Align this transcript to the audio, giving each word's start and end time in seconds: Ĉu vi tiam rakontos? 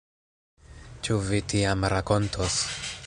Ĉu 1.09 1.19
vi 1.27 1.41
tiam 1.53 1.85
rakontos? 1.97 2.57